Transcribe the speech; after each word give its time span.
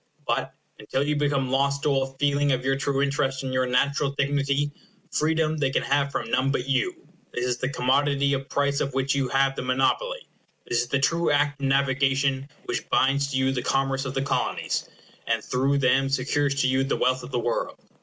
But, 0.25 0.55
until 0.79 1.03
you 1.03 1.15
become 1.15 1.51
lost 1.51 1.83
to 1.83 1.89
all 1.89 2.15
feeling 2.19 2.51
of 2.51 2.65
your 2.65 2.75
true 2.75 3.03
interest 3.03 3.43
and 3.43 3.53
your 3.53 3.67
natural 3.67 4.09
dignity, 4.09 4.71
freedom 5.11 5.57
they 5.57 5.69
can 5.69 5.83
have 5.83 6.11
from 6.11 6.31
none 6.31 6.49
but 6.49 6.67
you. 6.67 7.07
This 7.35 7.45
is 7.45 7.57
the 7.59 7.69
commodity 7.69 8.33
of 8.33 8.49
price 8.49 8.79
of 8.81 8.95
which 8.95 9.13
you 9.13 9.27
have 9.29 9.55
the 9.55 9.61
monopoly. 9.61 10.27
This 10.65 10.81
is 10.81 10.87
the 10.87 10.97
true 10.97 11.29
Act 11.29 11.61
of 11.61 11.67
Navigation 11.67 12.49
which 12.65 12.89
binds 12.89 13.29
to 13.29 13.37
you 13.37 13.51
the 13.51 13.61
commerce 13.61 14.03
of 14.05 14.15
the 14.15 14.23
Colonies, 14.23 14.89
and 15.27 15.43
through 15.43 15.77
them 15.77 16.09
secures 16.09 16.55
to 16.61 16.67
you 16.67 16.83
the 16.83 16.97
wealth 16.97 17.21
of 17.21 17.29
the 17.29 17.37
world. 17.37 17.77